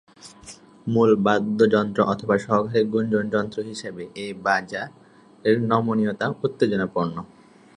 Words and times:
মূল 0.87 1.09
বাদ্যযন্ত্র 1.25 1.99
অথবা 2.03 2.35
সহকারী 2.37 2.81
গুঞ্জন 2.93 3.25
যন্ত্র 3.33 3.57
হিসাবে, 3.69 4.03
এই 4.15 4.31
"বাজা"র 4.45 5.57
নমনীয়তা 5.71 6.25
উত্তেজনাপূর্ণ। 6.43 7.15